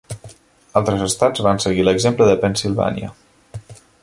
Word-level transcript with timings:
Altres 0.79 1.03
estats 1.07 1.43
van 1.49 1.61
seguir 1.67 1.87
l'exemple 1.89 2.31
de 2.31 2.39
Pennsilvània. 2.47 3.15